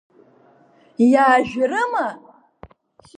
Иаажәрыма? 1.11 2.07